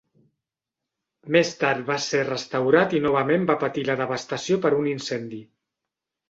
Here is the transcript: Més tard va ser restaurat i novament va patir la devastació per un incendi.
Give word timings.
Més 1.35 1.51
tard 1.63 1.83
va 1.89 1.97
ser 2.05 2.21
restaurat 2.29 2.95
i 3.01 3.03
novament 3.03 3.45
va 3.53 3.57
patir 3.65 3.85
la 3.91 3.97
devastació 4.01 4.59
per 4.65 4.73
un 4.81 4.91
incendi. 4.95 5.45